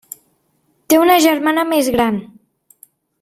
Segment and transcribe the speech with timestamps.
[0.93, 2.17] Té una germana més gran.